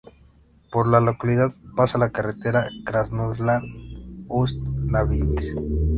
Por 0.71 0.87
la 0.87 0.99
localidad 0.99 1.51
pasa 1.75 1.99
la 1.99 2.09
carretera 2.09 2.67
Krasnodar-Ust-Labinsk. 2.85 5.57